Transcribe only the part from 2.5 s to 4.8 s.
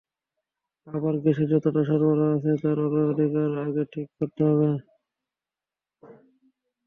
তার অগ্রাধিকার আগে ঠিক করতে হবে।